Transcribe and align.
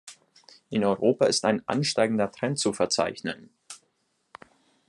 In 0.71 0.81
Europa 0.83 1.27
ist 1.27 1.45
ein 1.45 1.61
ansteigender 1.67 2.31
Trend 2.31 2.57
zu 2.57 2.73
verzeichnen. 2.73 3.51